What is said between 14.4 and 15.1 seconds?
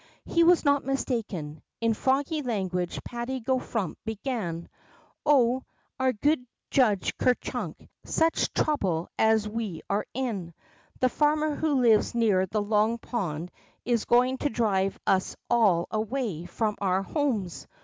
drive